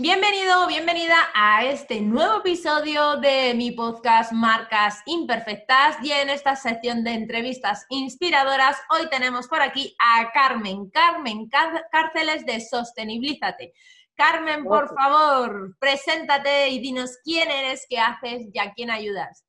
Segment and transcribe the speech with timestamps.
[0.00, 7.02] Bienvenido, bienvenida a este nuevo episodio de mi podcast Marcas Imperfectas y en esta sección
[7.02, 11.50] de entrevistas inspiradoras hoy tenemos por aquí a Carmen, Carmen
[11.90, 13.72] Cárceles de Sostenibilízate.
[14.14, 19.44] Carmen, por favor, preséntate y dinos quién eres, qué haces y a quién ayudas.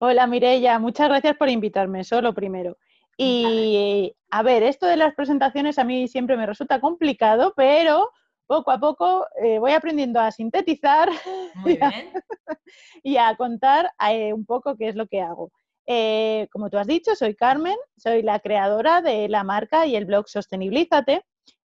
[0.00, 2.76] Hola Mireya, muchas gracias por invitarme, solo primero.
[3.16, 8.10] Y a ver, esto de las presentaciones a mí siempre me resulta complicado, pero
[8.46, 11.10] poco a poco eh, voy aprendiendo a sintetizar
[13.02, 15.50] y, a, contar eh, un poco qué es lo que hago.
[15.86, 20.06] Eh, como tú has dicho, soy Carmen, soy la creadora de la marca y el
[20.06, 21.24] blog Sostenibilízate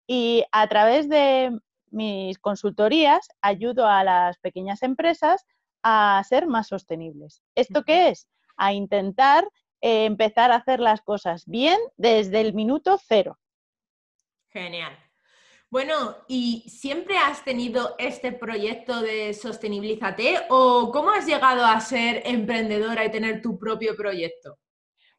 [0.07, 1.51] y a través de
[1.91, 5.45] mis consultorías ayudo a las pequeñas empresas
[5.83, 7.41] a ser más sostenibles.
[7.55, 8.27] ¿Esto qué es?
[8.57, 9.47] A intentar
[9.81, 13.37] empezar a hacer las cosas bien desde el minuto cero.
[14.49, 15.04] Genial.
[15.71, 22.21] Bueno, ¿y siempre has tenido este proyecto de Sostenibilízate o cómo has llegado a ser
[22.25, 24.57] emprendedora y tener tu propio proyecto?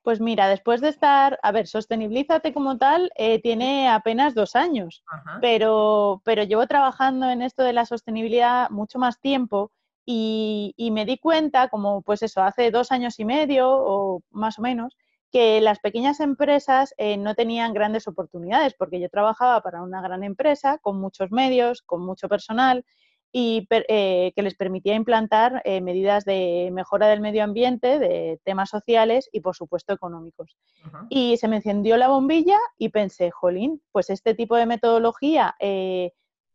[0.03, 5.03] Pues mira, después de estar, a ver, Sostenibilízate como tal eh, tiene apenas dos años,
[5.41, 9.73] pero, pero llevo trabajando en esto de la sostenibilidad mucho más tiempo
[10.07, 14.61] y, y me di cuenta, como pues eso, hace dos años y medio o más
[14.61, 14.97] o menos,
[15.33, 20.23] que las pequeñas empresas eh, no tenían grandes oportunidades, porque yo trabajaba para una gran
[20.25, 22.85] empresa con muchos medios, con mucho personal
[23.33, 28.71] y eh, que les permitía implantar eh, medidas de mejora del medio ambiente, de temas
[28.71, 30.57] sociales y, por supuesto, económicos.
[31.11, 35.55] Y se me encendió la bombilla y pensé, jolín, pues este tipo de metodología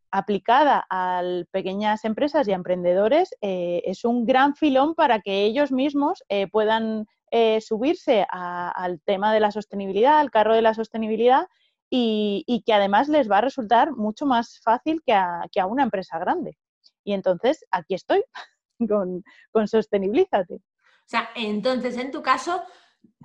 [0.09, 6.23] aplicada a pequeñas empresas y a emprendedores es un gran filón para que ellos mismos
[6.51, 11.47] puedan eh, subirse al tema de la sostenibilidad, al carro de la sostenibilidad
[11.89, 16.57] y, que además les va a resultar mucho más fácil que a, una empresa grande.
[17.03, 18.23] Y entonces aquí estoy
[18.89, 20.55] con, con Sostenibilízate.
[20.55, 22.63] O sea, entonces en tu caso,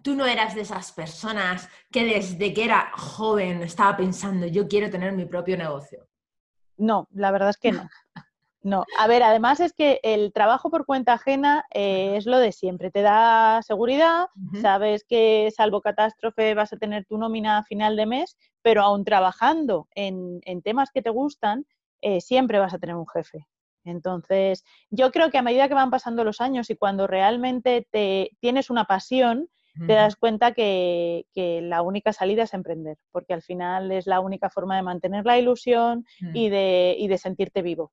[0.03, 4.91] tú no eras de esas personas que desde que era joven estaba pensando, yo quiero
[4.91, 6.06] tener mi propio negocio.
[6.77, 7.88] No, la verdad es que no.
[8.66, 12.50] No, a ver, además es que el trabajo por cuenta ajena eh, es lo de
[12.50, 12.91] siempre.
[12.91, 14.27] Te da seguridad,
[14.60, 19.05] sabes que salvo catástrofe vas a tener tu nómina a final de mes, pero aún
[19.05, 21.65] trabajando en, temas que te gustan,
[22.00, 23.47] eh, siempre vas a tener un jefe.
[23.84, 28.32] Entonces, yo creo que a medida que van pasando los años y cuando realmente te
[28.41, 29.49] tienes una pasión,
[29.87, 34.50] te das cuenta que, la única salida es emprender, porque al final es la única
[34.50, 37.93] forma de mantener la ilusión y, de, y de sentirte vivo.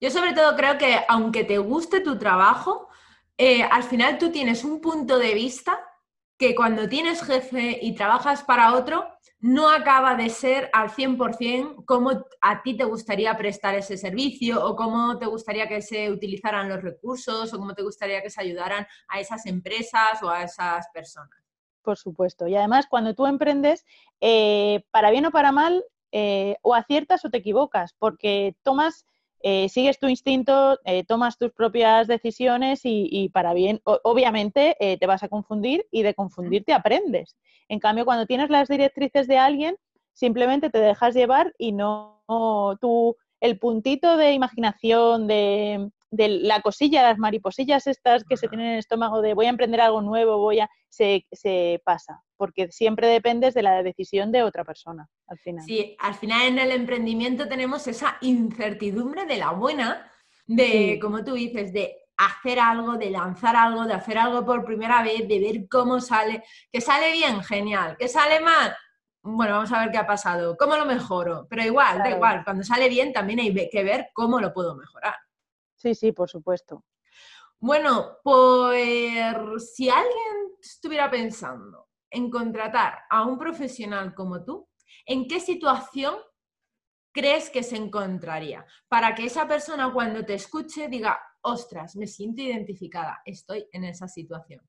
[0.00, 2.88] Yo sobre todo creo que aunque te guste tu trabajo,
[3.36, 5.78] eh, al final tú tienes un punto de vista
[6.38, 9.06] que cuando tienes jefe y trabajas para otro,
[9.40, 14.74] no acaba de ser al 100% cómo a ti te gustaría prestar ese servicio o
[14.74, 18.86] cómo te gustaría que se utilizaran los recursos o cómo te gustaría que se ayudaran
[19.08, 21.38] a esas empresas o a esas personas.
[21.82, 22.46] Por supuesto.
[22.46, 23.84] Y además, cuando tú emprendes,
[24.20, 29.06] eh, para bien o para mal, eh, o aciertas o te equivocas, porque tomas
[29.42, 35.06] eh, sigues tu instinto, eh, tomas tus propias decisiones y, para bien, obviamente eh, te
[35.06, 37.36] vas a confundir y de confundirte aprendes.
[37.68, 39.76] En cambio, cuando tienes las directrices de alguien,
[40.12, 46.60] simplemente te dejas llevar y no, no tú, el puntito de imaginación, de, de la
[46.60, 50.02] cosilla, las mariposillas estas que se tienen en el estómago de voy a emprender algo
[50.02, 55.08] nuevo, voy a, se, se pasa, porque siempre dependes de la decisión de otra persona
[55.28, 55.64] al final.
[55.64, 60.10] Sí, al final en el emprendimiento tenemos esa incertidumbre de la buena,
[60.46, 65.02] de, como tú dices, de hacer algo, de lanzar algo, de hacer algo por primera
[65.02, 66.42] vez, de ver cómo sale,
[66.72, 68.76] que sale bien, genial, que sale mal,
[69.22, 72.64] bueno, vamos a ver qué ha pasado, cómo lo mejoro, pero igual, da igual, cuando
[72.64, 75.14] sale bien también hay que ver cómo lo puedo mejorar.
[75.80, 76.84] Sí, sí, por supuesto.
[77.58, 84.68] Bueno, pues si alguien estuviera pensando en contratar a un profesional como tú,
[85.06, 86.16] ¿en qué situación
[87.12, 88.66] crees que se encontraría?
[88.88, 94.06] Para que esa persona cuando te escuche diga, ostras, me siento identificada, estoy en esa
[94.06, 94.60] situación.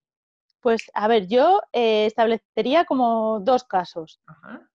[0.62, 4.22] Pues a ver, yo eh, establecería como dos casos.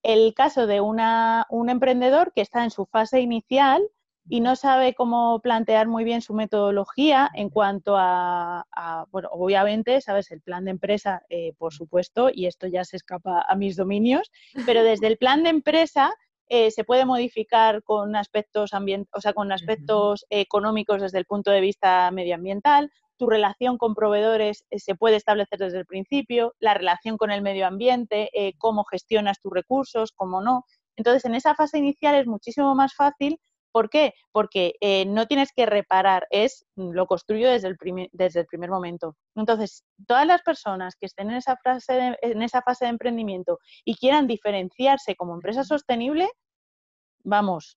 [0.02, 3.88] El caso de una, un emprendedor que está en su fase inicial
[4.28, 8.64] y no sabe cómo plantear muy bien su metodología en cuanto a,
[9.10, 13.44] bueno, obviamente, sabes, el plan de empresa, eh, por supuesto, y esto ya se escapa
[13.46, 14.30] a mis dominios,
[14.64, 16.12] pero desde el plan de empresa
[16.48, 18.70] eh, se puede modificar con aspectos,
[19.12, 24.64] o sea, con aspectos económicos desde el punto de vista medioambiental, tu relación con proveedores
[24.70, 29.40] eh, se puede establecer desde el principio, la relación con el medio ambiente, cómo gestionas
[29.40, 30.64] tus recursos, cómo no.
[30.96, 33.38] Entonces, en esa fase inicial es muchísimo más fácil
[33.76, 34.14] ¿Por qué?
[34.32, 38.46] Porque eh, no tienes que reparar, es mm, lo construyo desde el, primer, desde el
[38.46, 39.18] primer momento.
[39.34, 43.96] Entonces, todas las personas que estén en esa, fase en esa fase de emprendimiento y
[43.96, 46.26] quieran diferenciarse como empresa sostenible,
[47.22, 47.76] vamos,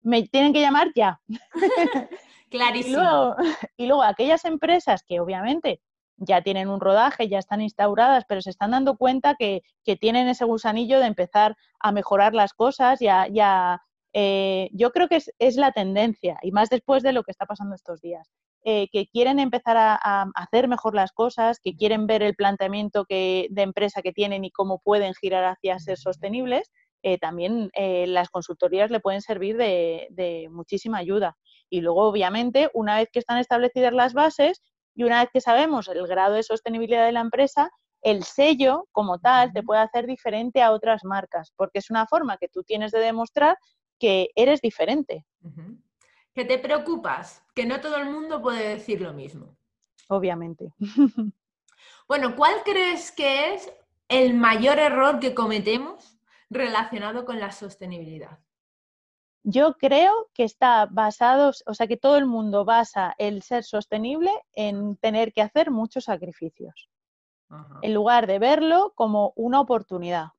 [0.00, 1.20] me tienen que llamar ya.
[2.50, 3.36] Clarísimo.
[3.76, 5.82] y, luego, aquellas empresas que obviamente
[6.16, 9.60] ya tienen un rodaje, ya están instauradas, pero se están dando cuenta que,
[10.00, 13.82] tienen ese gusanillo de empezar a mejorar las cosas y a,
[14.18, 17.74] eh, yo creo que es, la tendencia, y más después de lo que está pasando
[17.74, 18.32] estos días,
[18.64, 23.48] eh, que quieren empezar a, hacer mejor las cosas, que quieren ver el planteamiento que,
[23.50, 26.72] de empresa que tienen y cómo pueden girar hacia ser sostenibles,
[27.02, 31.36] eh, también las consultorías le pueden servir de, de muchísima ayuda.
[31.68, 34.62] Y luego, obviamente, una vez que están establecidas las bases
[34.94, 37.68] y una vez que sabemos el grado de sostenibilidad de la empresa,
[38.00, 42.38] el sello como tal te puede hacer diferente a otras marcas, porque es una forma
[42.38, 43.58] que tú tienes de demostrar
[43.98, 45.24] que eres diferente.
[46.34, 49.56] Que te preocupas, que no todo el mundo puede decir lo mismo.
[50.08, 50.72] Obviamente.
[52.08, 53.72] bueno, ¿cuál crees que es
[54.08, 56.18] el mayor error que cometemos
[56.50, 58.38] relacionado con la sostenibilidad?
[59.42, 64.32] Yo creo que está basado, o sea, que todo el mundo basa el ser sostenible
[64.54, 66.90] en tener que hacer muchos sacrificios,
[67.80, 70.30] en lugar de verlo como una oportunidad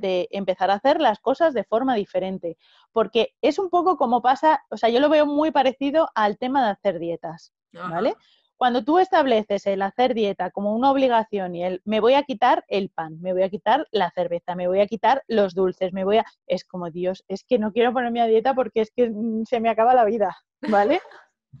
[0.00, 2.56] de empezar a hacer las cosas de forma diferente.
[2.92, 6.64] Porque es un poco como pasa, o sea, yo lo veo muy parecido al tema
[6.64, 8.14] de hacer dietas, ¿vale?
[8.56, 12.64] Cuando tú estableces el hacer dieta como una obligación y el me voy a quitar
[12.66, 16.04] el pan, me voy a quitar la cerveza, me voy a quitar los dulces, me
[16.04, 16.24] voy a...
[16.48, 19.60] Es como, Dios, es que no quiero ponerme a dieta porque es que mm, se
[19.60, 20.36] me acaba la vida,
[20.68, 21.00] ¿vale?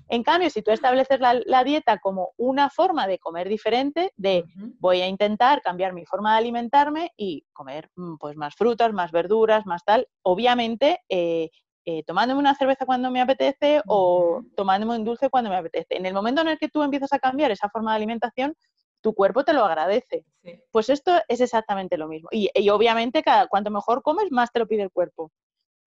[0.08, 4.44] En cambio, si tú estableces la, dieta como una forma de comer diferente, de
[4.78, 9.12] voy a intentar cambiar mi forma de alimentarme y comer mm, pues más frutas, más
[9.12, 11.50] verduras, más tal, obviamente eh,
[11.84, 15.96] eh, tomándome una cerveza cuando me apetece o tomándome un dulce cuando me apetece.
[15.96, 18.54] En el momento en el que tú empiezas a cambiar esa forma de alimentación,
[19.00, 20.24] tu cuerpo te lo agradece.
[20.70, 22.28] Pues esto es exactamente lo mismo.
[22.32, 25.30] Y, y obviamente, cada, cuanto mejor comes, más te lo pide el cuerpo.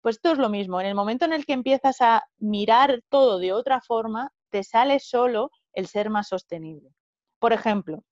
[0.00, 3.38] Pues esto es lo mismo, en el momento en el que empiezas a mirar todo
[3.38, 6.90] de otra forma, te sale solo el ser más sostenible.
[7.38, 8.04] Por ejemplo,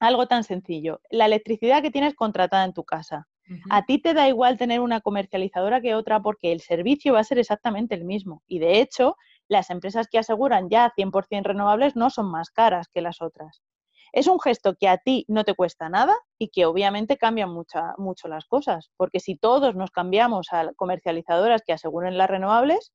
[0.00, 3.28] algo tan sencillo, la electricidad que tienes contratada en tu casa.
[3.70, 7.24] A ti te da igual tener una comercializadora que otra porque el servicio va a
[7.24, 8.42] ser exactamente el mismo.
[8.46, 9.16] Y de hecho,
[9.48, 13.62] las empresas que aseguran ya 100% renovables no son más caras que las otras.
[14.12, 18.28] Es un gesto que a ti no te cuesta nada y que obviamente cambia mucho
[18.28, 22.92] las cosas, porque si todos nos cambiamos a comercializadoras que aseguren las renovables,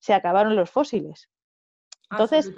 [0.00, 1.28] se acabaron los fósiles.
[2.10, 2.52] Entonces,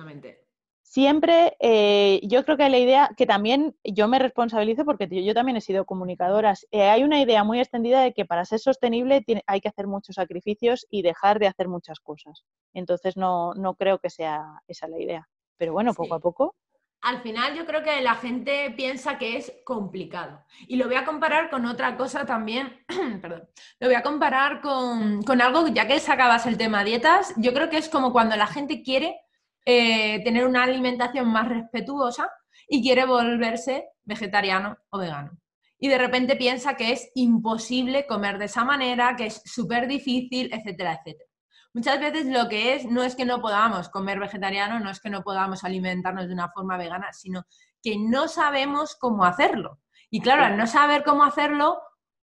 [0.82, 5.34] siempre eh, yo creo que hay la idea que también yo me responsabilizo porque yo,
[5.34, 6.54] también he sido comunicadora.
[6.70, 10.16] Eh, hay una idea muy extendida de que para ser sostenible hay que hacer muchos
[10.16, 12.44] sacrificios y dejar de hacer muchas cosas.
[12.74, 15.28] Entonces no, no creo que sea esa la idea.
[15.56, 16.56] Pero bueno, poco a poco
[17.02, 20.44] al final yo creo que la gente piensa que es complicado.
[20.68, 22.84] Y lo voy a comparar con otra cosa también,
[23.22, 27.70] perdón, lo voy a comparar con, algo, ya que sacabas el tema dietas, yo creo
[27.70, 29.20] que es como cuando la gente quiere
[29.64, 32.30] eh, tener una alimentación más respetuosa
[32.68, 35.32] y quiere volverse vegetariano o vegano.
[35.78, 40.52] Y de repente piensa que es imposible comer de esa manera, que es súper difícil,
[40.52, 41.29] etcétera, etcétera.
[41.72, 45.10] Muchas veces lo que es no es que no podamos comer vegetariano, no es que
[45.10, 47.44] no podamos alimentarnos de una forma vegana, sino
[47.82, 49.78] que no sabemos cómo hacerlo.
[50.10, 51.80] Y claro, al no saber cómo hacerlo,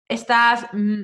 [0.09, 1.03] estás mm,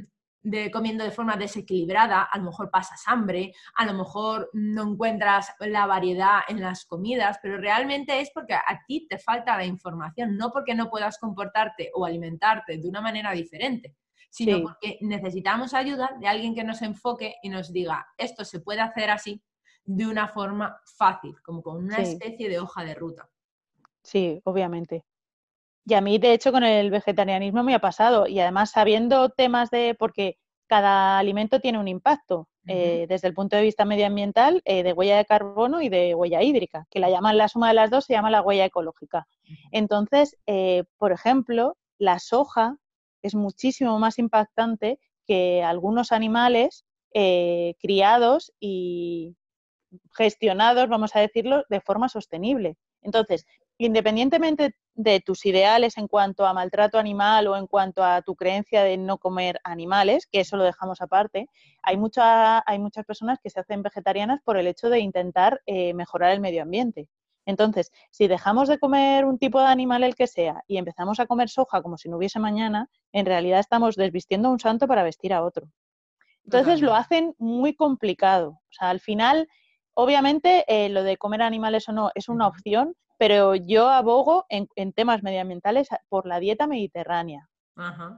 [0.72, 5.86] comiendo de forma desequilibrada, a lo mejor pasas hambre, a lo mejor no encuentras la
[5.86, 10.50] variedad en las comidas, pero realmente es porque a ti te falta la información, no
[10.50, 13.94] porque no puedas comportarte o alimentarte de una manera diferente,
[14.32, 18.80] sino porque necesitamos ayuda de alguien que nos enfoque y nos diga, esto se puede
[18.80, 19.42] hacer así
[19.84, 23.28] de una forma fácil, como con una especie de hoja de ruta.
[24.02, 25.04] Sí, obviamente.
[25.84, 28.26] Y a mí, de hecho, con el vegetarianismo me ha pasado.
[28.26, 33.56] Y además, sabiendo temas de, porque cada alimento tiene un impacto, eh, desde el punto
[33.56, 37.36] de vista medioambiental, eh, de huella de carbono y de huella hídrica, que la llaman
[37.36, 39.26] la suma de las dos, se llama la huella ecológica.
[39.72, 42.78] Entonces, eh, por ejemplo, la soja
[43.22, 49.36] es muchísimo más impactante que algunos animales eh, criados y
[50.16, 52.76] gestionados, vamos a decirlo, de forma sostenible.
[53.02, 53.46] Entonces,
[53.78, 58.82] independientemente de tus ideales en cuanto a maltrato animal o en cuanto a tu creencia
[58.84, 61.46] de no comer animales, que eso lo dejamos aparte,
[61.82, 61.98] hay,
[62.66, 66.40] hay muchas personas que se hacen vegetarianas por el hecho de intentar eh, mejorar el
[66.40, 67.08] medio ambiente.
[67.46, 71.26] Entonces, si dejamos de comer un tipo de animal el que sea y empezamos a
[71.26, 75.02] comer soja como si no hubiese mañana, en realidad estamos desvistiendo a un santo para
[75.02, 75.68] vestir a otro.
[76.44, 78.50] Entonces lo hacen muy complicado.
[78.50, 79.48] O sea, al final,
[79.94, 84.92] obviamente, eh, lo de comer animales o no es una opción, pero yo abogo en,
[84.92, 87.48] temas medioambientales por la dieta mediterránea,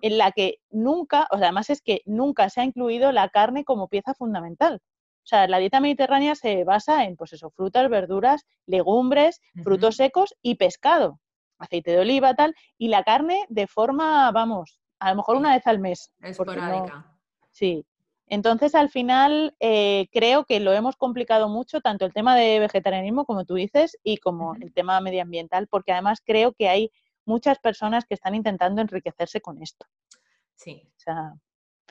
[0.00, 3.64] en la que nunca, o sea, además es que nunca se ha incluido la carne
[3.64, 4.81] como pieza fundamental.
[5.25, 10.35] O sea, la dieta mediterránea se basa en, pues eso, frutas, verduras, legumbres, frutos secos
[10.43, 11.19] y pescado,
[11.59, 15.66] aceite de oliva, tal, y la carne de forma, vamos, a lo mejor una vez
[15.66, 16.12] al mes.
[16.21, 17.16] Esporádica.
[17.50, 17.87] sí,
[18.26, 23.26] entonces, al final, eh, creo que lo hemos complicado mucho, tanto el tema de vegetarianismo,
[23.26, 26.90] como tú dices, y como el tema medioambiental, porque además creo que hay
[27.26, 29.87] muchas personas que están intentando enriquecerse con esto.
[30.57, 30.83] Sí.
[30.97, 31.35] O sea,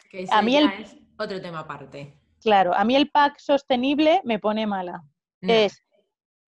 [0.09, 0.69] que a mí el...
[0.69, 2.17] es otro tema aparte.
[2.43, 5.03] Claro, a mí el pack sostenible me pone mala.
[5.41, 5.83] Es,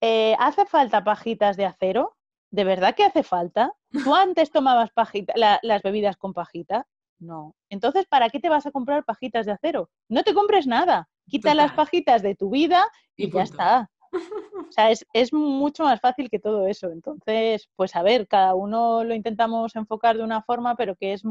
[0.02, 2.16] eh, ¿hace falta pajitas de acero?
[2.52, 3.74] ¿De verdad que hace falta?
[3.92, 6.86] ¿Tú antes tomabas pajita, las bebidas con pajita?
[7.20, 7.56] No.
[7.70, 9.90] Entonces, ¿para qué te vas a comprar pajitas de acero?
[10.10, 11.08] No te compres nada.
[11.28, 13.90] Quita las pajitas de tu vida y, ya está.
[14.70, 16.90] O sea, es, mucho más fácil que todo eso.
[16.90, 21.24] Entonces, pues a ver, cada uno lo intentamos enfocar de una forma, pero que es,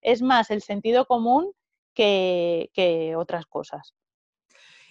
[0.00, 1.52] es más el sentido común
[1.94, 3.94] que, que otras cosas.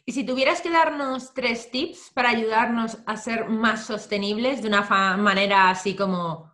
[0.06, 4.82] Y si tuvieras que darnos tres tips para ayudarnos a ser más sostenibles de una
[5.18, 6.51] manera así como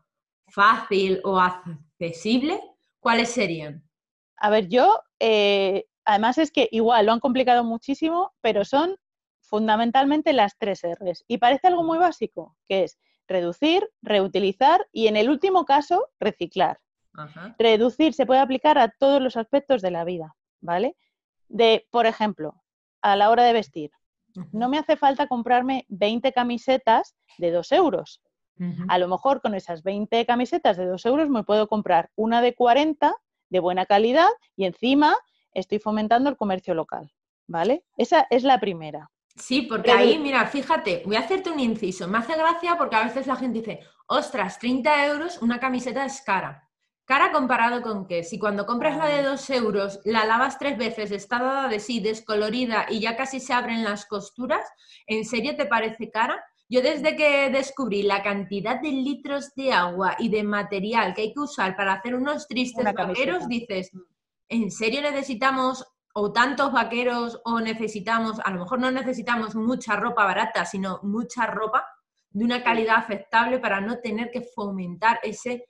[0.47, 2.61] fácil o accesible,
[2.99, 3.83] ¿cuáles serían?
[4.37, 8.97] A ver, yo, eh, además es que igual lo han complicado muchísimo, pero son
[9.41, 11.23] fundamentalmente las tres R's.
[11.27, 12.97] Y parece algo muy básico, que es
[13.27, 16.79] reducir, reutilizar y en el último caso, reciclar.
[17.57, 20.97] Reducir se puede aplicar a todos los aspectos de la vida, ¿vale?
[21.47, 22.61] De, por ejemplo,
[23.05, 23.91] a la hora de vestir.
[24.51, 28.21] No me hace falta comprarme 20 camisetas de 2 euros.
[28.87, 32.55] A lo mejor con esas 20 camisetas de 2 euros me puedo comprar una de
[32.55, 33.13] 40
[33.49, 35.15] de buena calidad y encima
[35.53, 37.11] estoy fomentando el comercio local,
[37.47, 37.83] ¿vale?
[37.97, 39.11] Esa es la primera.
[39.35, 42.07] Sí, porque ahí, mira, fíjate, voy a hacerte un inciso.
[42.07, 46.21] Me hace gracia porque a veces la gente dice, ostras, 30 euros, una camiseta es
[46.21, 46.64] cara.
[47.05, 51.11] Cara comparado con que si cuando compras la de 2 euros la lavas tres veces,
[51.11, 54.65] está dada de sí, descolorida y ya casi se abren las costuras,
[55.05, 56.43] ¿en serio te parece cara?
[56.67, 61.33] Yo desde que descubrí la cantidad de litros de agua y de material que hay
[61.33, 63.99] que usar para hacer unos tristes vaqueros, dices, mm.
[64.49, 65.85] ¿en serio necesitamos
[66.15, 71.45] o tantos vaqueros o necesitamos, a lo mejor no necesitamos mucha ropa barata, sino mucha
[71.45, 71.85] ropa
[72.31, 75.67] de una calidad aceptable para no tener que fomentar ese,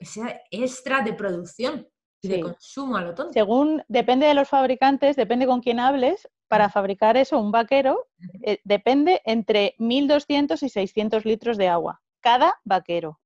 [0.00, 1.86] ese extra de producción
[2.22, 3.32] y de consumo a lo tonto?
[3.32, 8.08] Según, depende de los fabricantes, depende con quién hables, para fabricar eso, un vaquero,
[8.42, 13.20] eh, depende entre 1.200 y 600 litros de agua, cada vaquero.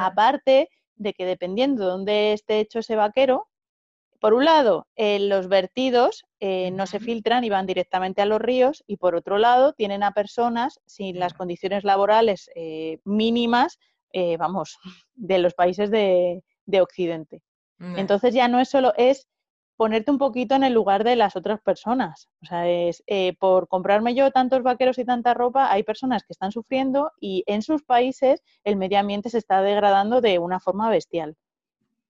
[0.00, 3.48] Aparte de que dependiendo de dónde esté hecho ese vaquero,
[4.18, 8.40] por un lado, eh, los vertidos eh, no se filtran y van directamente a los
[8.40, 12.50] ríos y por otro lado, tienen a personas sin las condiciones laborales
[13.04, 13.78] mínimas,
[14.38, 14.78] vamos,
[15.14, 16.42] de los países de,
[16.80, 17.42] Occidente.
[17.78, 19.28] Entonces ya no es solo, es
[19.76, 22.28] ponerte un poquito en el lugar de las otras personas.
[22.42, 26.32] O sea, es eh, por comprarme yo tantos vaqueros y tanta ropa, hay personas que
[26.32, 30.90] están sufriendo y en sus países el medio ambiente se está degradando de una forma
[30.90, 31.36] bestial.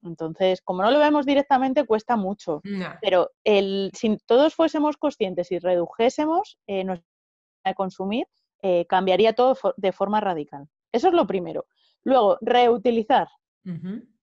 [0.02, 2.60] Entonces, como no lo vemos directamente, cuesta mucho.
[3.00, 7.08] Pero el, si todos fuésemos conscientes y redujésemos eh, nuestra
[7.64, 8.26] de consumir,
[8.60, 10.68] eh, cambiaría todo de forma radical.
[10.92, 11.64] Eso es lo primero.
[12.04, 13.28] Luego, reutilizar.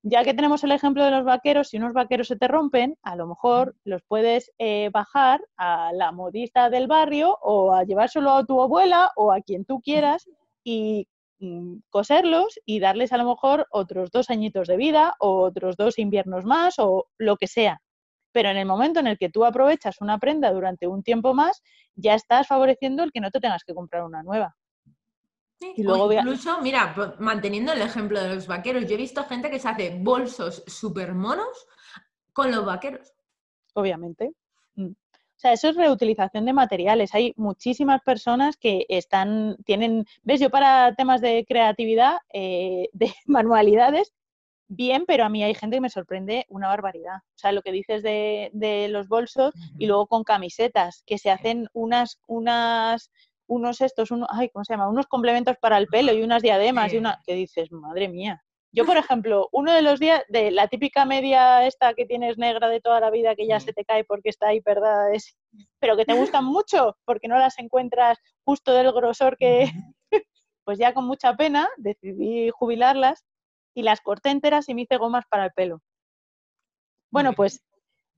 [0.04, 3.16] Ya que tenemos el ejemplo de los vaqueros, si unos vaqueros se te rompen, a
[3.16, 8.46] lo mejor los puedes eh, bajar a la modista del barrio o a llevárselo a
[8.46, 10.28] tu abuela o a quien tú quieras
[10.64, 11.08] y
[11.40, 16.00] mm, coserlos y darles a lo mejor otros dos añitos de vida o otros dos
[16.00, 17.82] inviernos más o lo que sea.
[18.32, 21.62] Pero en el momento en el que tú aprovechas una prenda durante un tiempo más,
[21.96, 24.56] ya estás favoreciendo el que no te tengas que comprar una nueva
[25.76, 29.60] y luego incluso, mira, manteniendo el ejemplo de los vaqueros, yo he visto gente que
[29.60, 31.68] se hace bolsos super monos
[32.34, 33.14] con los vaqueros.
[33.74, 34.34] Obviamente.
[34.76, 34.92] Mm.
[34.92, 37.16] O sea, eso es reutilización de materiales.
[37.16, 44.14] Hay muchísimas personas que están, tienen, ves, yo para temas de creatividad, eh, de manualidades,
[44.68, 47.18] bien, pero a mí hay gente que me sorprende una barbaridad.
[47.18, 51.68] O sea, lo que dices de, los bolsos y luego con camisetas, que se hacen
[51.74, 53.12] unas, unas,
[53.48, 54.90] unos estos, unos, ay, ¿cómo se llama?
[54.90, 58.44] Unos complementos para el pelo y unas diademas y una, que dices, madre mía.
[58.74, 58.96] Yo, por
[59.26, 63.00] ejemplo, uno de los días, de la típica media esta que tienes negra de toda
[63.00, 65.14] la vida, que ya se te cae porque está ahí, ¿verdad?
[65.14, 65.36] Es,
[65.80, 69.66] pero que te gustan mucho, porque no las encuentras justo del grosor que,
[70.64, 73.26] pues ya con mucha pena decidí jubilarlas
[73.74, 75.82] y las corté enteras y me hice gomas para el pelo.
[77.12, 77.62] Bueno, pues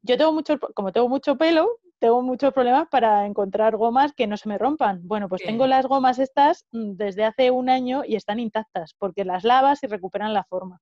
[0.03, 4.35] yo tengo mucho, como tengo mucho pelo, tengo muchos problemas para encontrar gomas que no
[4.35, 4.99] se me rompan.
[5.07, 9.23] Bueno, pues tengo las gomas estas mm, desde hace un año y están intactas, porque
[9.23, 10.81] las lavas y recuperan la forma.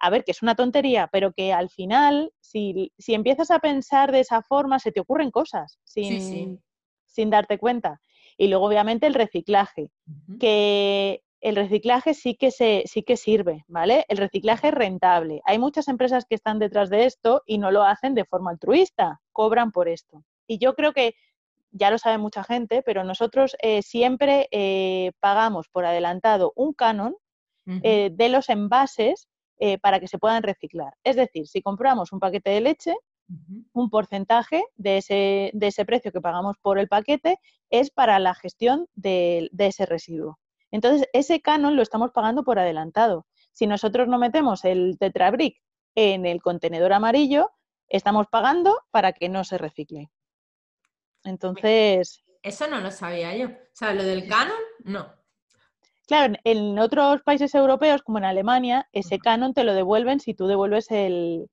[0.00, 4.18] A ver, que es una tontería, pero que al final, si, empiezas a pensar de
[4.18, 6.60] esa forma, se te ocurren cosas sin,
[7.06, 8.00] sin darte cuenta.
[8.36, 9.92] Y luego, obviamente, el reciclaje,
[10.40, 14.04] que el reciclaje sí que, se, sí que sirve, ¿vale?
[14.08, 15.42] El reciclaje es rentable.
[15.44, 19.20] Hay muchas empresas que están detrás de esto y no lo hacen de forma altruista,
[19.30, 20.24] cobran por esto.
[20.50, 21.14] Y yo creo que
[21.70, 27.14] ya lo sabe mucha gente, pero nosotros eh, siempre eh, pagamos por adelantado un canon
[27.84, 29.28] eh, de los envases
[29.82, 30.94] para que se puedan reciclar.
[31.04, 32.96] Es decir, si compramos un paquete de leche,
[33.74, 37.38] un porcentaje de ese, de ese, precio que pagamos por el paquete
[37.68, 40.38] es para la gestión de ese residuo.
[40.72, 43.26] Entonces, ese canon lo estamos pagando por adelantado.
[43.52, 45.62] Si nosotros no metemos el tetrabric
[45.94, 47.52] en el contenedor amarillo,
[47.90, 50.10] estamos pagando para que no se recicle.
[51.24, 52.22] Entonces...
[52.42, 53.48] Eso no lo sabía yo.
[53.48, 55.12] O sea, lo del canon, no.
[56.06, 60.46] Claro, en otros países europeos, como en Alemania, ese canon te lo devuelven si tú
[60.46, 61.48] devuelves el,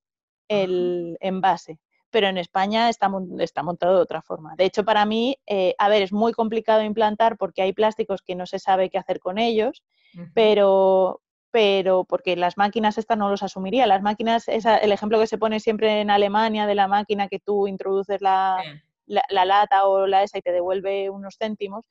[0.48, 4.56] el envase pero en España está, está montado de otra forma.
[4.56, 8.36] De hecho, para mí, eh, a ver, es muy complicado implantar porque hay plásticos que
[8.36, 9.84] no se sabe qué hacer con ellos,
[10.34, 11.22] pero,
[11.52, 13.86] pero porque las máquinas estas no los asumiría.
[13.88, 17.68] Las máquinas, el ejemplo que se pone siempre en Alemania de la máquina que tú
[17.68, 18.64] introduces la,
[19.08, 21.86] la, lata o la esa y te devuelve unos céntimos,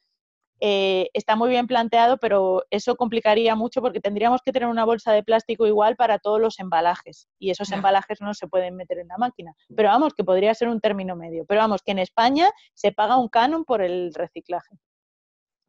[0.61, 5.13] eh, está muy bien planteado, pero eso complicaría mucho porque tendríamos que tener una bolsa
[5.13, 9.09] de plástico igual para todos los embalajes y esos embalajes no se pueden meter en
[9.09, 9.53] la máquina.
[9.75, 11.45] Pero vamos, que podría ser un término medio.
[11.47, 14.79] Pero vamos, que en España se paga un canon por el reciclaje.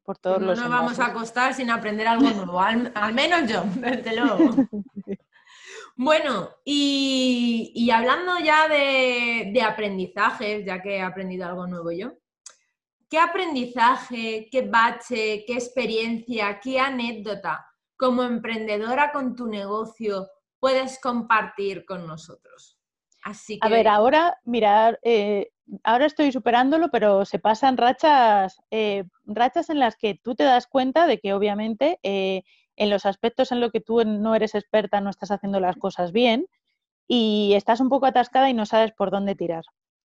[0.04, 4.16] Por todos no nos vamos a acostar sin aprender algo nuevo, al, menos yo, desde
[4.16, 4.38] luego.
[5.98, 12.14] Bueno, y, hablando ya de, de aprendizajes, ya que he aprendido algo nuevo yo,
[13.10, 20.28] ¿Qué aprendizaje, qué bache, qué experiencia, qué anécdota como emprendedora con tu negocio
[20.60, 22.78] puedes compartir con nosotros?
[23.24, 25.52] Así A ver, ahora, mirar, eh,
[25.84, 30.68] ahora estoy superándolo, pero se pasan rachas, eh, rachas en las que tú te das
[30.68, 32.44] cuenta de que obviamente eh,
[32.78, 36.12] en los aspectos en los que tú no eres experta no estás haciendo las cosas
[36.12, 36.48] bien
[37.08, 39.64] y estás un poco atascada y no sabes por dónde tirar.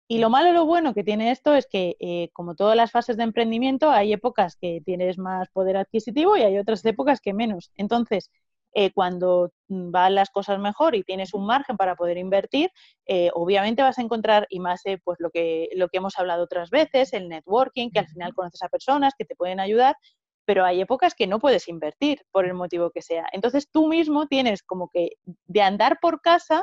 [0.08, 3.16] Y lo malo, lo bueno que tiene esto es que, eh, como todas las fases
[3.16, 7.70] de emprendimiento, hay épocas que tienes más poder adquisitivo y hay otras épocas que menos.
[7.76, 8.30] Entonces,
[8.74, 12.70] eh, cuando van las cosas mejor y tienes un margen para poder invertir,
[13.06, 16.70] eh, obviamente vas a encontrar, y más pues lo que, lo que hemos hablado otras
[16.70, 19.96] veces, el networking, que al final conoces a personas que te pueden ayudar,
[20.44, 23.26] pero hay épocas que no puedes invertir por el motivo que sea.
[23.32, 26.62] Entonces tú mismo tienes como que de andar por casa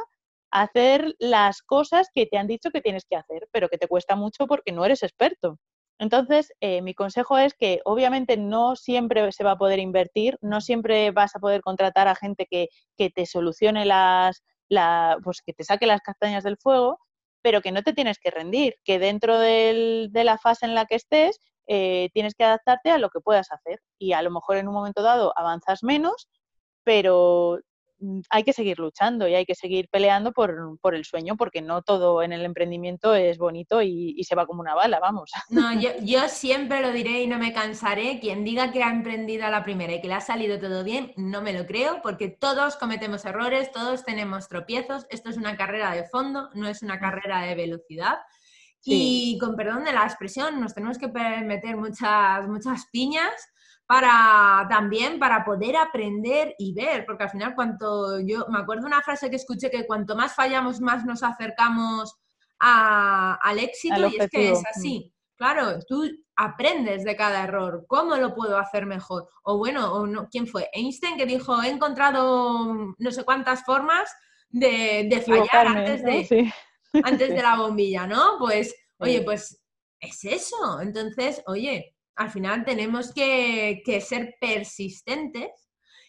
[0.52, 4.16] hacer las cosas que te han dicho que tienes que hacer, pero que te cuesta
[4.16, 5.60] mucho porque no eres experto.
[6.00, 10.62] Entonces, eh, mi consejo es que obviamente no siempre se va a poder invertir, no
[10.62, 15.66] siempre vas a poder contratar a gente que, te solucione las, la, pues que te
[15.66, 17.00] saque las castañas del fuego,
[17.42, 20.96] pero que no te tienes que rendir, que dentro de la fase en la que
[20.96, 24.68] estés eh, tienes que adaptarte a lo que puedas hacer y a lo mejor en
[24.68, 26.28] un momento dado avanzas menos,
[26.84, 27.60] pero
[28.00, 30.50] Mm, hay que seguir luchando y hay que seguir peleando por,
[30.94, 34.76] el sueño, porque no todo en el emprendimiento es bonito y, se va como una
[34.76, 35.32] bala, vamos.
[35.50, 35.70] No,
[36.04, 38.20] yo, siempre lo diré y no me cansaré.
[38.20, 41.14] Quien diga que ha emprendido a la primera y que le ha salido todo bien,
[41.18, 45.06] no me lo creo, porque todos cometemos errores, todos tenemos tropiezos.
[45.10, 47.00] Esto es una carrera de fondo, no es una mm.
[47.00, 48.20] carrera de velocidad.
[48.84, 53.34] Y con perdón de la expresión, nos tenemos que meter muchas, muchas piñas
[53.90, 59.02] para también para poder aprender y ver, porque al final cuanto yo me acuerdo una
[59.02, 62.16] frase que escuché que cuanto más fallamos más nos acercamos
[62.60, 65.12] al éxito y es que es así.
[65.36, 69.28] Claro, tú aprendes de cada error, cómo lo puedo hacer mejor.
[69.42, 70.70] O bueno, o no, ¿quién fue?
[70.72, 74.14] Einstein que dijo, he encontrado no sé cuántas formas
[74.50, 76.54] de, fallar antes de,
[77.04, 78.38] antes de la bombilla, ¿no?
[78.40, 79.62] Pues, oye, pues
[80.00, 80.82] es eso.
[80.82, 85.52] Entonces, oye, al final tenemos que, ser persistentes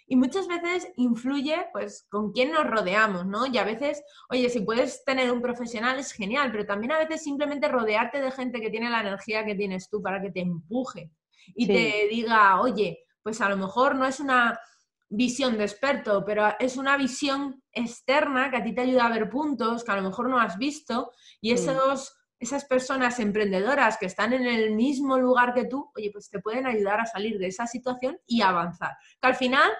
[0.06, 3.46] Y muchas veces influye, pues, con quién nos rodeamos, ¿no?
[3.46, 7.22] Y a veces, oye, si puedes tener un profesional es genial, pero también a veces
[7.22, 11.12] simplemente rodearte de gente que tiene la energía que tienes tú para que te empuje
[11.54, 14.58] y te diga, oye, pues a lo mejor no es una
[15.08, 19.28] visión de experto, pero es una visión externa que a ti te ayuda a ver
[19.28, 24.32] puntos que a lo mejor no has visto y esos, esas personas emprendedoras que están
[24.32, 27.66] en el mismo lugar que tú, oye, pues te pueden ayudar a salir de esa
[27.66, 28.96] situación y avanzar.
[29.20, 29.70] Que al final,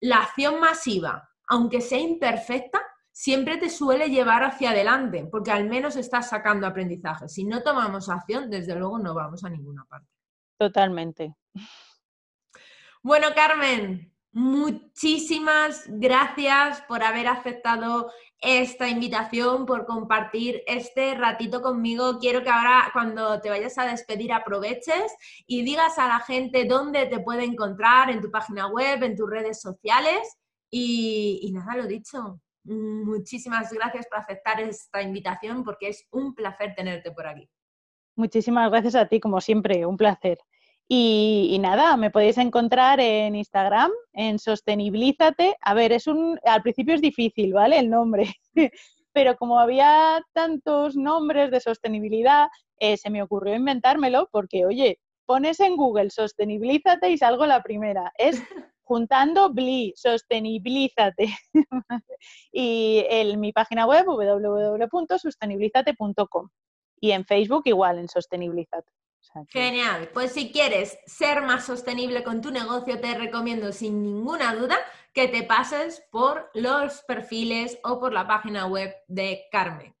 [0.00, 2.80] la acción masiva, aunque sea imperfecta,
[3.10, 7.28] siempre te suele llevar hacia adelante, porque al menos estás sacando aprendizaje.
[7.28, 10.08] Si no tomamos acción, desde luego no vamos a ninguna parte.
[10.58, 11.36] Totalmente.
[13.02, 18.10] Bueno, Carmen, muchísimas gracias por haber aceptado
[18.44, 22.18] esta invitación, por compartir este ratito conmigo.
[22.18, 25.14] Quiero que ahora cuando te vayas a despedir aproveches
[25.46, 29.30] y digas a la gente dónde te puede encontrar en tu página web, en tus
[29.30, 30.36] redes sociales.
[30.70, 32.40] Y, nada, lo dicho.
[32.64, 37.48] Muchísimas gracias por aceptar esta invitación porque es un placer tenerte por aquí.
[38.16, 40.38] Muchísimas gracias a ti, como siempre, un placer.
[40.88, 45.56] Y, nada, me podéis encontrar en Instagram, en Sostenibilízate.
[45.60, 47.78] A ver, es un, al principio es difícil, ¿vale?
[47.78, 48.34] El nombre.
[49.12, 55.60] Pero como había tantos nombres de sostenibilidad, eh, se me ocurrió inventármelo porque, oye, pones
[55.60, 58.12] en Google Sostenibilízate y salgo la primera.
[58.18, 58.36] Es
[58.82, 61.28] juntando BLI, Sostenibilízate.
[62.52, 66.48] y en mi página web www.sostenibilízate.com.
[67.00, 68.90] Y en Facebook igual, en Sostenibilízate.
[69.48, 70.10] Genial.
[70.12, 74.76] Pues si quieres ser más sostenible con tu negocio, te recomiendo sin ninguna duda
[75.12, 79.93] que te pases por los perfiles o por la página web de Carmen.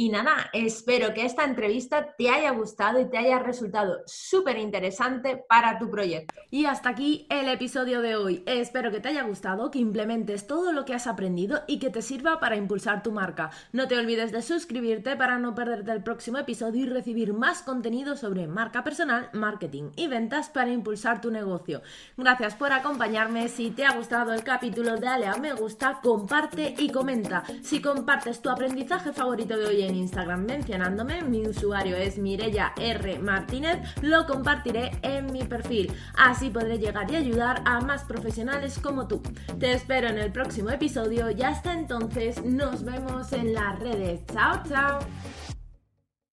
[0.00, 5.44] Y nada, espero que esta entrevista te haya gustado y te haya resultado súper interesante
[5.48, 6.40] para tu proyecto.
[6.52, 8.44] Y hasta aquí el episodio de hoy.
[8.46, 12.00] Espero que te haya gustado, que implementes todo lo que has aprendido y que te
[12.00, 13.50] sirva para impulsar tu marca.
[13.72, 18.16] No te olvides de suscribirte para no perderte el próximo episodio y recibir más contenido
[18.16, 21.82] sobre marca personal, marketing y ventas para impulsar tu negocio.
[22.16, 23.48] Gracias por acompañarme.
[23.48, 27.42] Si te ha gustado el capítulo, dale a me gusta, comparte y comenta.
[27.64, 31.22] Si compartes tu aprendizaje favorito de hoy en Instagram mencionándome.
[31.22, 33.18] Mi usuario es Mirella R.
[33.18, 33.78] Martínez.
[34.02, 35.92] Lo compartiré en mi perfil.
[36.16, 39.22] Así podré llegar y ayudar a más profesionales como tú.
[39.58, 44.20] Te espero en el próximo episodio y hasta entonces nos vemos en las redes.
[44.26, 44.98] Chao, chao.